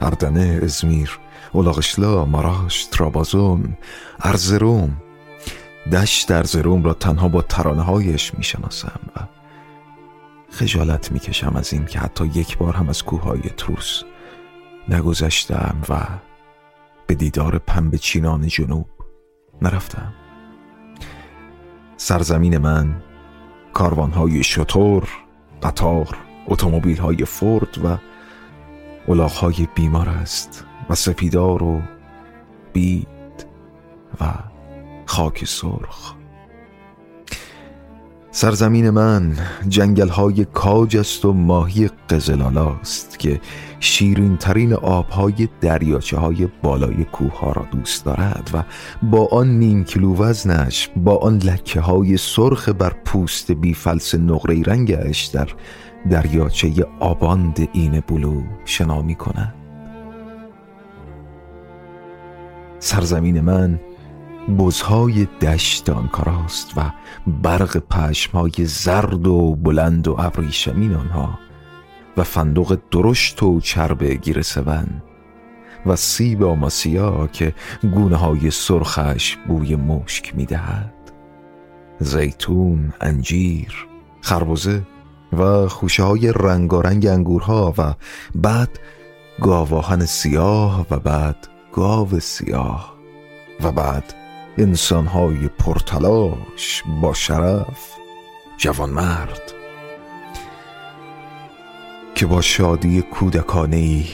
[0.00, 1.18] اردنه ازمیر
[1.52, 3.76] اولاغشلا ماراش ترابازون
[4.20, 4.96] ارزروم
[5.92, 9.20] دشت در زروم را تنها با ترانه هایش می شناسم و
[10.50, 14.02] خجالت می کشم از این که حتی یک بار هم از کوههای تروس
[14.88, 16.00] نگذشتم و
[17.06, 18.86] به دیدار پنبه چینان جنوب
[19.62, 20.14] نرفتم.
[21.96, 23.02] سرزمین من
[23.72, 25.08] کاروانهای شطور
[25.62, 27.98] قطار اتومبیل های فورد و
[29.28, 31.82] های بیمار است و سپیدار و
[32.72, 33.46] بید
[34.20, 34.32] و
[35.18, 36.14] خاک سرخ.
[38.30, 39.36] سرزمین من
[39.68, 43.40] جنگل های کاج است و ماهی قزلالاست که
[43.80, 48.62] شیرین ترین آبهای دریاچه های بالای کوه ها را دوست دارد و
[49.02, 55.24] با آن نیم کیلو وزنش با آن لکه های سرخ بر پوست بیفلس نقره رنگش
[55.24, 55.48] در
[56.10, 59.54] دریاچه آباند این بلو شنا می کند
[62.78, 63.80] سرزمین من
[64.48, 66.92] بزهای دشت آنکاراست و
[67.26, 71.38] برق پشمهای زرد و بلند و ابریشمین آنها
[72.16, 74.42] و فندق درشت و چرب گیر
[75.86, 77.54] و سیب آماسیا که
[77.94, 80.94] گونه های سرخش بوی مشک می‌دهد.
[81.98, 83.86] زیتون، انجیر،
[84.20, 84.82] خربزه
[85.32, 87.94] و خوشه های رنگارنگ انگورها و
[88.34, 88.78] بعد
[89.40, 92.94] گاواهن سیاه و بعد گاو سیاه
[93.62, 94.14] و بعد
[94.58, 97.94] انسانهای پرتلاش با شرف
[98.56, 99.52] جوان مرد
[102.14, 104.06] که با شادی کودکانه ای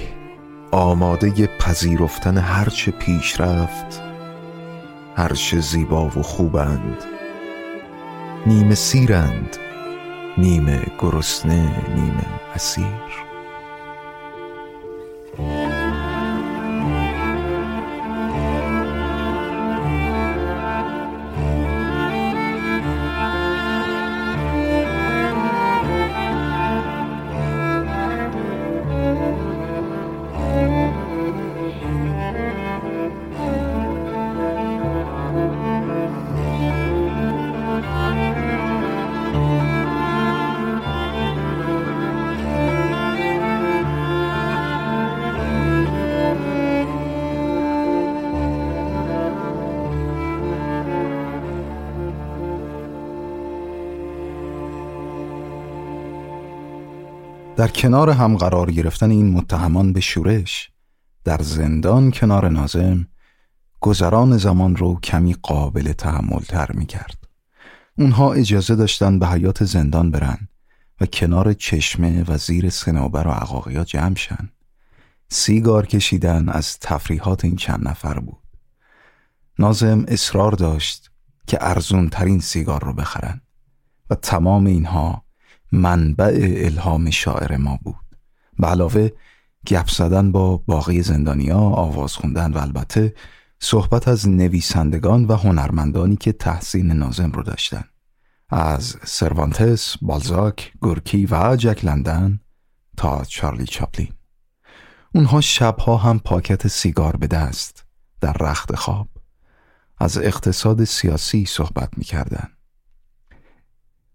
[0.70, 4.02] آماده پذیرفتن هرچه پیش رفت
[5.16, 7.04] هرچه زیبا و خوبند.
[8.46, 9.56] نیمه سیرند
[10.38, 13.23] نیمه گرسنه نیمه اسیر.
[57.64, 60.70] در کنار هم قرار گرفتن این متهمان به شورش
[61.24, 63.06] در زندان کنار نازم
[63.80, 67.28] گذران زمان رو کمی قابل تحمل تر می کرد.
[67.98, 70.48] اونها اجازه داشتن به حیات زندان برن
[71.00, 74.48] و کنار چشمه و زیر سنوبر و عقاقیا جمع شن.
[75.28, 78.42] سیگار کشیدن از تفریحات این چند نفر بود.
[79.58, 81.10] نازم اصرار داشت
[81.46, 83.40] که ارزون ترین سیگار رو بخرن
[84.10, 85.23] و تمام اینها
[85.74, 88.04] منبع الهام شاعر ما بود.
[88.58, 89.10] به علاوه
[89.66, 93.14] گپ زدن با باقی زندانیا آواز خوندن و البته
[93.60, 97.84] صحبت از نویسندگان و هنرمندانی که تحسین نازم رو داشتن.
[98.50, 102.40] از سروانتس، بالزاک، گورکی و جک لندن
[102.96, 104.12] تا چارلی چاپلین.
[105.14, 107.84] اونها شبها هم پاکت سیگار به دست
[108.20, 109.08] در رخت خواب
[109.98, 112.48] از اقتصاد سیاسی صحبت می‌کردن.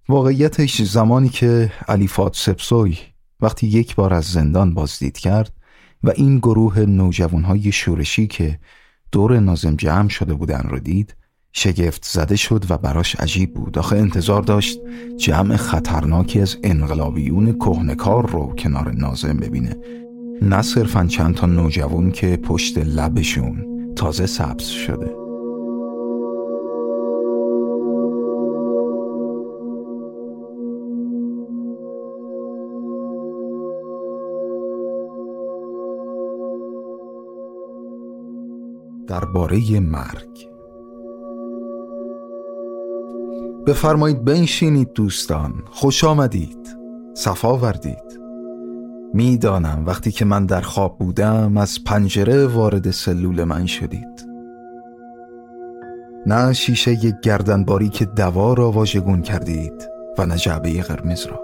[0.10, 2.98] واقعیتش زمانی که علیفات سپسوی
[3.42, 5.52] وقتی یک بار از زندان بازدید کرد
[6.04, 8.60] و این گروه نوجوانهای شورشی که
[9.12, 11.16] دور نازم جمع شده بودن رو دید
[11.52, 13.78] شگفت زده شد و براش عجیب بود.
[13.78, 14.80] آخه انتظار داشت
[15.18, 19.76] جمع خطرناکی از انقلابیون کهنکار رو کنار نازم ببینه.
[20.42, 25.29] نه صرفا چند تا نوجوان که پشت لبشون تازه سبز شده.
[39.10, 40.50] درباره مرگ.
[43.68, 46.78] بفرمایید بنشینید دوستان خوش آمدید
[47.14, 48.20] صفا وردید.
[49.14, 54.28] می‌دانم وقتی که من در خواب بودم از پنجره وارد سلول من شدید.
[56.26, 61.40] نه شیشه گردنباری که دوا را واژگون کردید و نه جعبه قرمز را.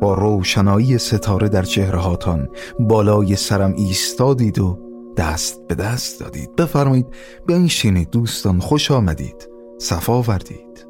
[0.00, 2.48] با روشنایی ستاره در چهره هاتان
[2.80, 4.87] بالای سرم ایستادید و
[5.18, 6.56] دست به دست دادید.
[6.56, 7.06] بفرمایید
[7.48, 9.48] بنشینید دوستان خوش آمدید.
[9.78, 10.86] صفا وردید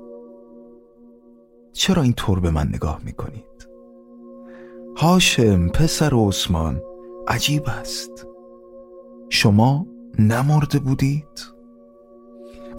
[1.73, 3.69] چرا این طور به من نگاه می‌کنید؟
[4.97, 6.83] هاشم پسر عثمان
[7.29, 8.27] عجیب است.
[9.31, 9.87] شما
[10.19, 11.59] نمرده بودید؟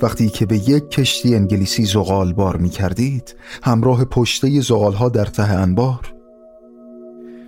[0.02, 5.26] وقتی که به یک کشتی انگلیسی زغال بار می کردید همراه پشته زغال ها در
[5.26, 6.19] ته انبار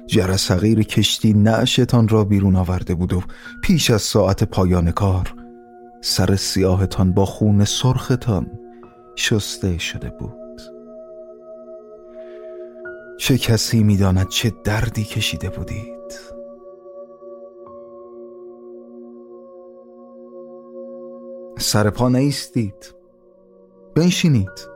[0.08, 3.22] جرس صغیر کشتی نعشتان را بیرون آورده بود و
[3.64, 5.34] پیش از ساعت پایان کار
[6.02, 8.47] سر سیاهتان با خون سرختان
[9.16, 10.62] شسته شده بود.
[13.20, 16.02] چه کسی می‌داند چه دردی کشیده بودید؟
[21.60, 22.93] سر پا نیستید.
[23.95, 24.70] بنشینید.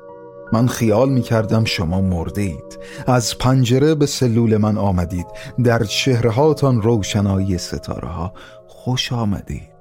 [0.54, 5.28] من خیال می کردم شما مرده اید از پنجره به سلول من آمدید.
[5.64, 8.34] در چهرهاتان روشنایی ستاره ها
[8.68, 9.76] خوش آمدید.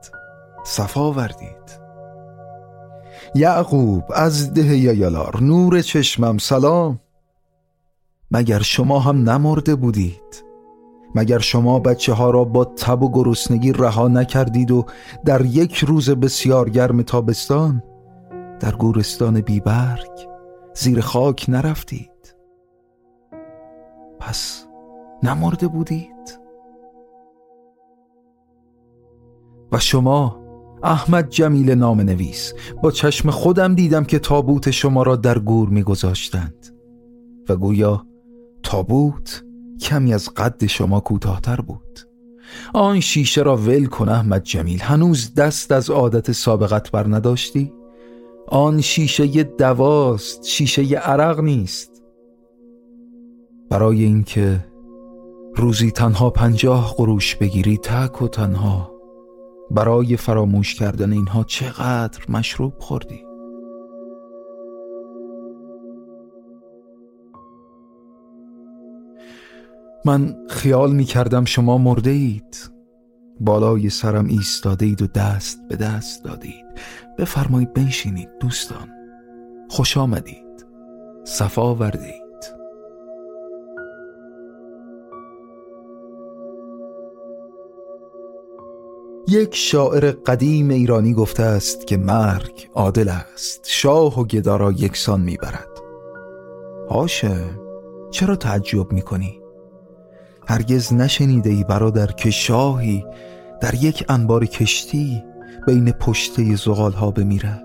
[0.65, 1.85] صفا وردید
[3.35, 6.39] یعقوب از ده یالار نور چشمم.
[6.39, 7.01] سلام.
[8.31, 10.45] مگر شما هم نمرده بودید؟
[11.15, 14.87] مگر شما بچه ها را با تب و گرسنگی رها نکردید و
[15.25, 17.83] در یک روز بسیار گرم تابستان؟
[18.61, 20.34] در گورستان بیبرگ؟
[20.75, 22.11] زیر خاک نرفتید.
[24.21, 24.67] پس
[25.23, 26.39] نمرده بودید.
[29.73, 30.45] و شما
[30.83, 32.53] احمد جمیل نام نویس
[32.83, 36.67] با چشم خودم دیدم که تابوت شما را در گور میگذاشتند.
[37.49, 38.07] و گویا
[38.63, 39.45] تابوت
[39.81, 42.01] کمی از قد شما کوتاهتر بود.
[42.75, 47.73] آن شیشه را ول کن احمد جمیل هنوز دست از عادت سابقت بر نداشتی؟
[48.49, 52.03] آن شیشه دواست شیشه عرق نیست.
[53.71, 54.65] برای اینکه
[55.57, 58.95] روزی تنها پنجاه قروش بگیری تک و تنها.
[59.71, 63.25] برای فراموش کردن اینها چقدر مشروب خوردی؟
[70.05, 72.74] من خیال می کردم شما مرده اید
[73.41, 76.65] بالای سرم ایستاده اید و دست به دست دادید.
[77.19, 78.89] بفرمایید بنشینید دوستان.
[79.71, 80.67] خوش آمدید.
[81.25, 82.25] صفا وردید
[89.29, 93.61] یک شاعر قدیم ایرانی گفته است که مرگ عادل است.
[93.65, 95.69] شاه و گدا را یکسان می‌برد.
[96.91, 97.37] هاشه
[98.11, 99.44] چرا تعجب می‌کنی؟
[100.49, 103.05] هرگز نشنیده ای برادر که شاهی
[103.61, 105.25] در یک انبار کشتی
[105.67, 107.65] بین پشته زغال ها بمیرد.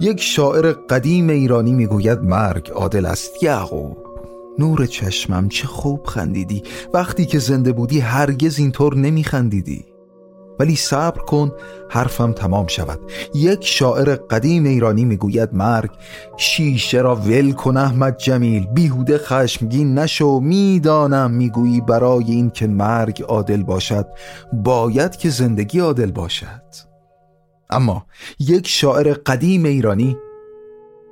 [0.00, 3.42] یک شاعر قدیم ایرانی می‌گوید مرگ عادل است.
[3.42, 3.96] یعقوب
[4.58, 6.62] نور چشمم چه خوب خندیدی.
[6.94, 9.84] وقتی که زنده بودی هرگز اینطور نمیخندیدی.
[10.60, 11.52] ولی صبر کن
[11.90, 13.00] حرفم تمام شود.
[13.34, 15.90] یک شاعر قدیم ایرانی می‌گوید مرگ
[16.36, 20.40] شیشه را ول کن احمد جمیل بیهوده خشمگین نشو.
[20.40, 24.06] می‌دانم می‌گویی برای این که مرگ عادل باشد
[24.52, 26.62] باید که زندگی عادل باشد.
[27.70, 28.06] اما
[28.38, 30.16] یک شاعر قدیم ایرانی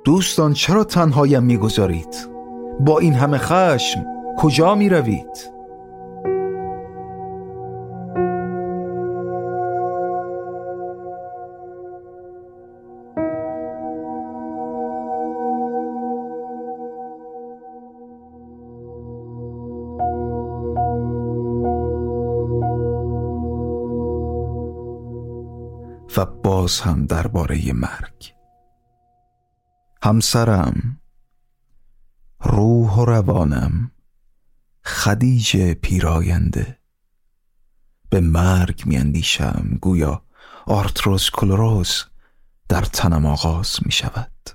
[0.03, 2.15] دوستان چرا تنهایم می‌گذارید؟
[2.79, 4.05] با این همه خشم
[4.37, 4.89] کجا می
[26.65, 28.33] باز هم درباره مرگ.
[30.03, 31.01] همسرم
[32.39, 33.91] روح و روانم
[34.83, 36.79] خدیج پیراینده.
[38.09, 40.25] به مرگ میاندیشم گویا
[40.65, 42.05] آرتروس کلروز
[42.69, 44.49] در تنم آغاز می شود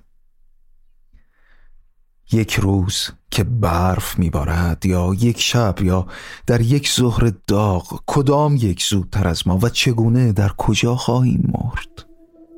[2.33, 6.07] یک روز که برف میبارد یا یک شب یا
[6.47, 12.07] در یک ظهر داغ کدام یک زودتر از ما و چگونه در کجا خواهیم مرد؟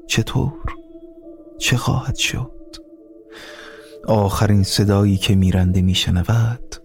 [0.06, 0.52] چطور؟
[1.58, 2.50] چه خواهد شد؟
[4.08, 6.76] آخرین صدایی که میرنده میشنود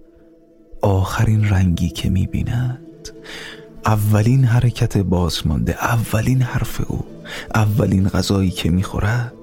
[0.82, 3.10] آخرین رنگی که می‌بیند.
[3.86, 7.06] اولین حرکت بازمانده اولین حرف او
[7.56, 9.34] اولین غذایی که می‌خورد.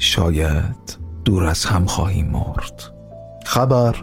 [0.00, 2.82] شاید دور از هم خواهیم مرد.
[3.46, 3.96] خبر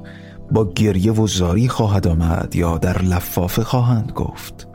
[0.51, 4.67] با گریه و زاری خواهد آمد یا در لفافه خواهند گفت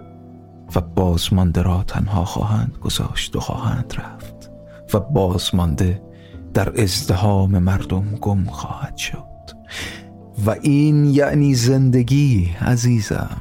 [0.77, 4.51] و بازمانده را تنها خواهند گذاشت و خواهند رفت
[4.95, 6.03] و بازمانده
[6.55, 9.23] در ازدهام مردم گم خواهد شد.
[10.47, 13.41] و این یعنی زندگی عزیزم.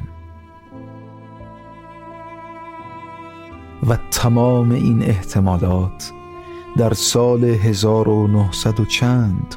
[3.87, 6.11] و تمام این احتمالات
[6.77, 9.55] در سال 1900 و چند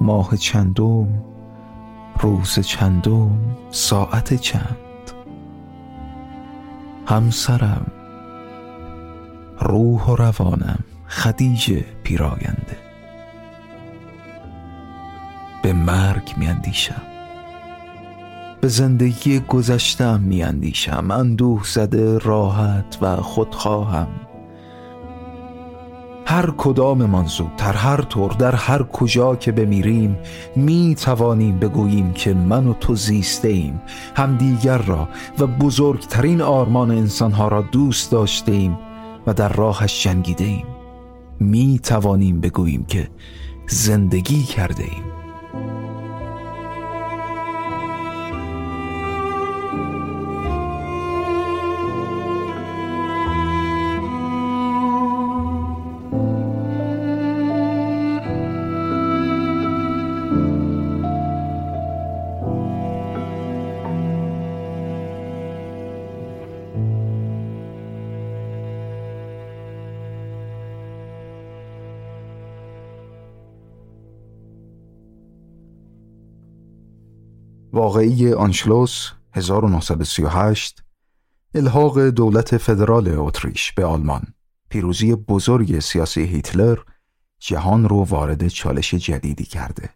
[0.00, 1.08] ماه چندم
[2.20, 3.38] روز چندم
[3.70, 4.76] ساعت چند.
[7.06, 7.86] همسرم
[9.60, 10.78] روح و روانم
[11.08, 12.76] خدیجه پیراینده.
[15.62, 17.02] به مرگ میاندیشم.
[18.60, 21.10] به زندگی گذشتم میاندیشم.
[21.10, 24.25] اندوه زده راحت و خودخواهم.
[26.28, 30.18] هر کدام زودتر هر طور در هر کجا که بمیریم
[30.56, 33.82] می توانیم بگوییم که من و تو زیسته ایم
[34.16, 35.08] هم دیگر را
[35.38, 38.78] و بزرگترین آرمان انسانها را دوست داشته ایم
[39.26, 40.66] و در راهش جنگیده ایم
[41.40, 43.08] می توانیم بگوییم که
[43.66, 45.04] زندگی کرده ایم
[77.76, 80.82] واقعی آنشلوس 1938
[81.54, 84.22] الحاق دولت فدرال اتریش به آلمان
[84.68, 86.78] پیروزی بزرگ سیاسی هیتلر
[87.40, 89.90] جهان رو وارد چالش جدیدی کرده.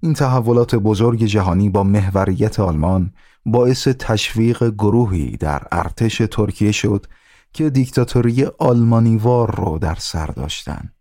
[0.00, 3.12] این تحولات بزرگ جهانی با محوریت آلمان
[3.44, 7.06] باعث تشویق گروهی در ارتش ترکیه شد
[7.52, 10.92] که دیکتاتوری آلمانیوار رو در سر داشتن.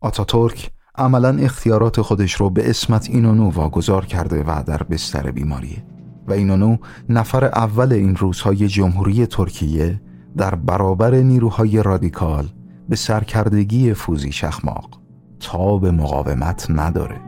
[0.00, 5.84] آتاتورک عملا اختیارات خودش رو به اسمت اینونو واگذار کرده و در بستر بیماریه.
[6.28, 6.76] و اینونو
[7.08, 10.00] نفر اول این روزهای جمهوری ترکیه
[10.36, 12.48] در برابر نیروهای رادیکال
[12.88, 15.00] به سرکردگی فوزی شخماق
[15.40, 17.20] تا به مقاومت نداره.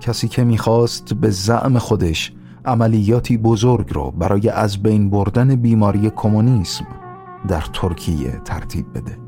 [0.00, 2.32] کسی که می‌خواست به زعم خودش
[2.64, 6.86] عملیاتی بزرگ رو برای از بین بردن بیماری کمونیسم
[7.48, 9.25] در ترکیه ترتیب بده.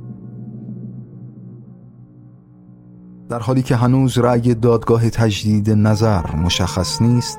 [3.29, 7.39] در حالی که هنوز رأی دادگاه تجدید نظر مشخص نیست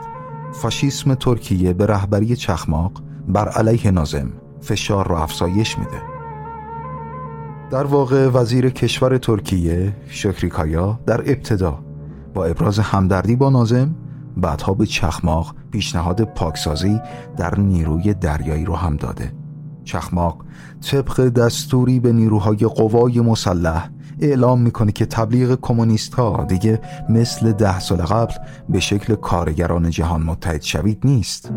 [0.54, 2.92] فاشیسم ترکیه به رهبری چخماق
[3.28, 4.32] بر علیه نازم
[4.62, 6.02] فشار را افزایش میده.
[7.72, 11.80] در واقع وزیر کشور ترکیه شکریکایا در ابتدا
[12.34, 13.96] با ابراز همدردی با نازم
[14.38, 17.00] بعدها به چخماق پیشنهاد پاکسازی
[17.38, 19.34] در نیروی دریایی رو هم داده.
[19.84, 20.46] چخماق
[20.92, 23.90] طبق دستوری به نیروهای قوای مسلح
[24.22, 28.34] اعلام می‌کنه که تبلیغ کمونیست ها دیگه مثل ده سال قبل
[28.70, 31.52] به شکل کارگران جهان متحد شوید نیست.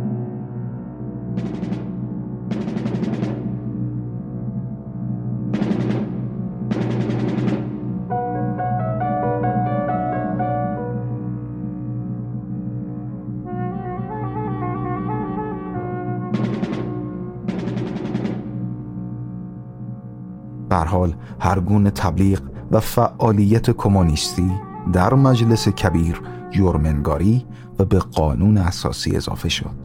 [20.93, 24.53] حال هر گونه تبلیغ و فعالیت کمونیستی
[24.93, 26.21] در مجلس کبیر
[26.51, 27.47] جرمنگاری
[27.79, 29.83] و به قانون اساسی اضافه شد.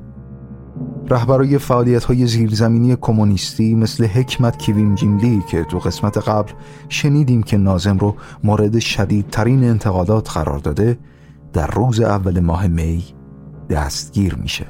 [1.09, 6.51] رهبرای فعالیت های زیرزمینی کمونیستی مثل حکمت کیویم جیملی که تو قسمت قبل
[6.89, 10.97] شنیدیم که نازم رو مورد شدیدترین انتقادات قرار داده
[11.53, 13.03] در روز اول ماه می
[13.69, 14.65] دستگیر میشه.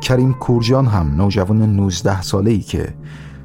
[0.00, 2.94] کریم کورجان هم نوجوان 19 ساله ای که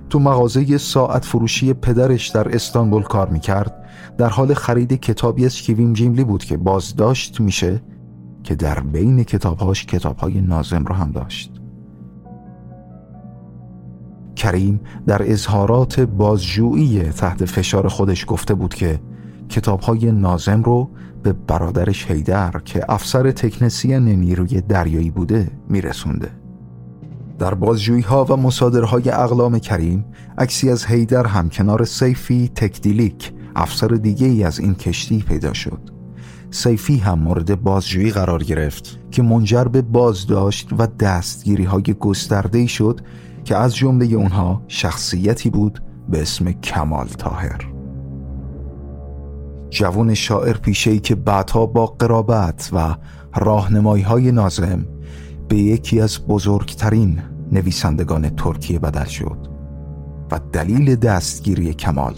[0.09, 3.83] تو مغازه ساعت فروشی پدرش در استانبول کار می‌کرد.
[4.17, 7.81] در حال خرید کتابی از کیویم جیملی بود که بازداشت میشه
[8.43, 11.51] که در بین کتابهاش کتابهای نازم رو هم داشت.
[14.35, 18.99] کریم در اظهارات بازجویی تحت فشار خودش گفته بود که
[19.49, 20.89] کتابهای نازم رو
[21.23, 26.46] به برادرش هیدر که افسر تکنسین نیروی دریایی بوده میرسونده.
[27.39, 30.05] در بازجویی ها و مصادرهای اقلام کریم
[30.37, 35.79] عکسی از هیدر هم کنار سیفی تکدیلیک افسر دیگه ای از این کشتی پیدا شد.
[36.51, 43.01] سیفی هم مورد بازجویی قرار گرفت که منجر به بازداشت و دستگیری های گسترده شد
[43.45, 47.71] که از جمله اونها شخصیتی بود به اسم کمال تاهر
[49.69, 52.95] جوان شاعر پیشهی که بعدها با قرابت و
[53.35, 54.85] راهنمایی های نازم
[55.47, 57.19] به یکی از بزرگترین
[57.51, 59.37] نویسندگان ترکیه بدل شد
[60.31, 62.13] و دلیل دستگیری کمال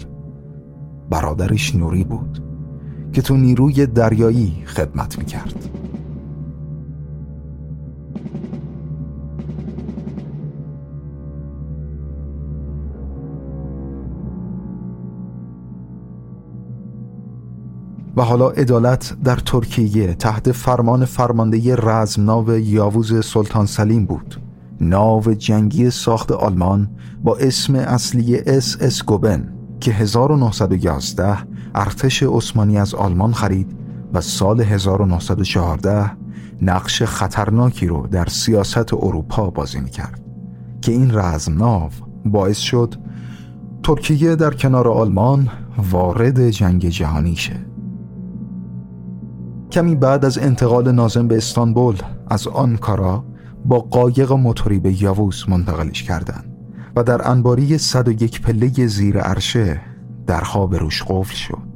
[1.10, 2.42] برادرش نوری بود
[3.12, 5.79] که تو نیروی دریایی خدمت می‌کرد.
[18.16, 24.40] و حالا عدالت در ترکیه تحت فرمان فرمانده رزمناو یاووز سلطان سلیم بود.
[24.80, 26.90] ناو جنگی ساخت آلمان
[27.24, 31.36] با اسم اصلی اس اس گوبن که 1911
[31.74, 33.76] ارتش عثمانی از آلمان خرید
[34.12, 36.10] و سال 1914
[36.62, 40.20] نقش خطرناکی رو در سیاست اروپا بازی می‌کرد
[40.82, 41.90] که این رزمناو
[42.24, 42.94] باعث شد
[43.82, 45.48] ترکیه در کنار آلمان
[45.90, 47.69] وارد جنگ جهانی شه.
[49.70, 51.96] کمی بعد از انتقال نازم به استانبول
[52.28, 53.24] از آنکارا
[53.64, 56.56] با قایق موتوری به یاووس منتقلش کردند
[56.96, 59.80] و در انباری 101 پله زیر عرشه
[60.26, 61.70] در خواب روش قفل شد.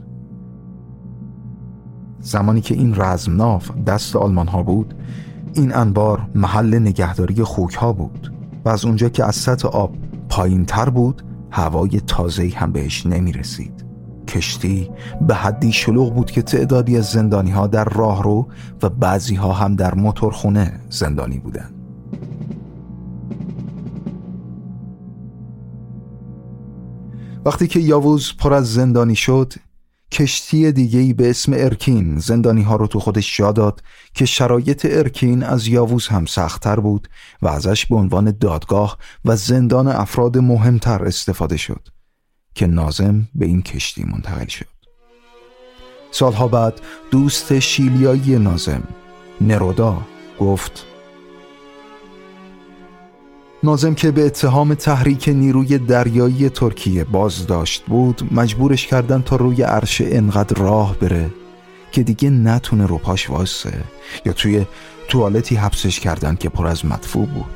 [2.20, 4.94] زمانی که این رزمناف دست آلمان ها بود
[5.54, 8.32] این انبار محل نگهداری خوک ها بود
[8.64, 9.96] و از اونجا که از سطح آب
[10.28, 13.83] پایین تر بود هوای تازه هم بهش نمی رسید
[14.34, 18.48] کشتی به حدی شلوغ بود که تعدادی از زندانی ها در راهرو
[18.82, 21.74] و بعضی ها هم در موتورخونه زندانی بودند.
[27.44, 29.52] وقتی که یاووز پر از زندانی شد
[30.12, 33.82] کشتی دیگهی به اسم ارکین زندانی ها رو تو خودش جا داد
[34.14, 37.08] که شرایط ارکین از یاووز هم سختتر بود
[37.42, 41.93] و ازش به عنوان دادگاه و زندان افراد مهمتر استفاده شد
[42.54, 44.66] که نازم به این کشتی منتقل شد.
[46.10, 46.80] سالها بعد
[47.10, 48.82] دوست شیلیایی نازم
[49.40, 50.02] نرودا
[50.38, 50.86] گفت
[53.62, 60.04] نازم که به اتهام تحریک نیروی دریایی ترکیه بازداشت بود مجبورش کردن تا روی عرشه
[60.08, 61.30] انقدر راه بره
[61.92, 63.84] که دیگه نتونه رو پاش واسه
[64.26, 64.66] یا توی
[65.08, 67.54] توالتی حبسش کردن که پر از مدفوع بود.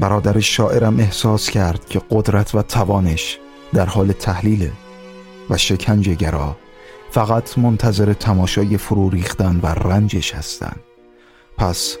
[0.00, 3.38] برادر شاعرم احساس کرد که قدرت و توانش
[3.74, 4.72] در حال تحلیله
[5.50, 6.56] و شکنجهگرا
[7.10, 10.76] فقط منتظر تماشای فرو ریختن و رنجش هستن.
[11.58, 11.96] پس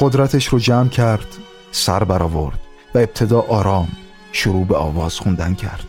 [0.00, 1.26] قدرتش رو جمع کرد
[1.72, 2.58] سر برآورد
[2.94, 3.88] و ابتدا آرام
[4.32, 5.88] شروع به آواز خوندن کرد.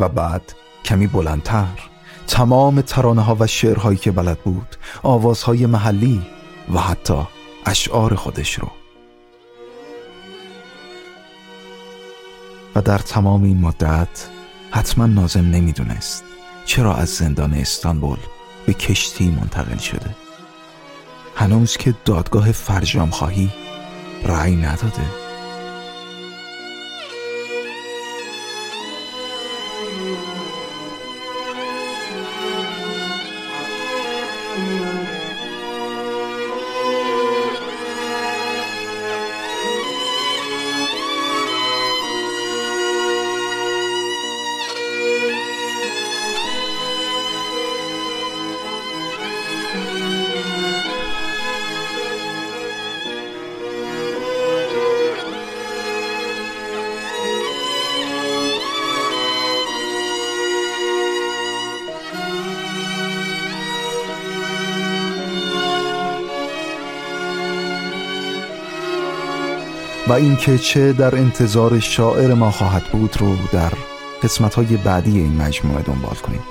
[0.00, 0.52] و بعد
[0.84, 1.66] کمی بلندتر
[2.26, 6.22] تمام ترانه ها و شعرهایی که بلد بود آوازهای محلی
[6.74, 7.26] و حتی
[7.66, 8.68] اشعار خودش رو
[12.76, 14.28] و در تمام این مدت
[14.70, 16.24] حتما نازم نمی‌دونست
[16.64, 18.18] چرا از زندان استانبول
[18.66, 20.10] به کشتی منتقل شده.
[21.36, 23.50] هنوز که دادگاه فرجام خواهی
[24.24, 25.25] رأی نداده.
[70.16, 73.72] اینکه چه در انتظار شاعر ما خواهد بود رو در
[74.22, 76.42] قسمت های بعدی این مجموعه دنبال کنیم.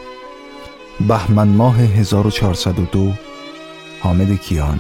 [1.07, 3.11] بهمن ماه 1402
[4.01, 4.80] حامد کیان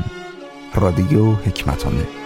[0.75, 2.24] رادیو حکمتانه.